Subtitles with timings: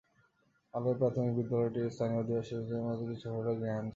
[0.73, 3.89] আলো প্রাথমিক বিদ্যালয়টি স্থানীয় বস্তিবাসী শিশুদের মধ্যে কিছুটা হলেও জ্ঞান ছড়াচ্ছে।